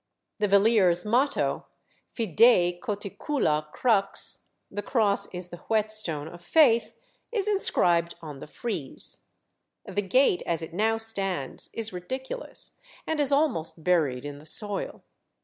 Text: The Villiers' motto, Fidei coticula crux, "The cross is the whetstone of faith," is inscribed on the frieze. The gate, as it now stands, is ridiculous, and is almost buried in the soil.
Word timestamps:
The 0.39 0.47
Villiers' 0.47 1.05
motto, 1.05 1.67
Fidei 2.11 2.79
coticula 2.81 3.71
crux, 3.71 4.45
"The 4.71 4.81
cross 4.81 5.27
is 5.31 5.49
the 5.49 5.57
whetstone 5.67 6.27
of 6.27 6.41
faith," 6.41 6.95
is 7.31 7.47
inscribed 7.47 8.15
on 8.19 8.39
the 8.39 8.47
frieze. 8.47 9.25
The 9.85 10.01
gate, 10.01 10.41
as 10.47 10.63
it 10.63 10.73
now 10.73 10.97
stands, 10.97 11.69
is 11.71 11.93
ridiculous, 11.93 12.71
and 13.05 13.19
is 13.19 13.31
almost 13.31 13.83
buried 13.83 14.25
in 14.25 14.39
the 14.39 14.47
soil. 14.47 15.03